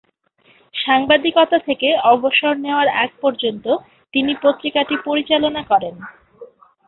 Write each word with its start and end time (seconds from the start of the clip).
সাংবাদিকতা 0.73 1.57
থেকে 1.59 1.89
অবসর 2.13 2.53
নেওয়ার 2.57 2.87
আগ 3.03 3.09
পর্যন্ত 3.21 3.65
তিনি 4.13 4.31
পত্রিকাটি 4.43 4.95
পরিচালনা 5.07 5.61
করেন। 5.63 5.95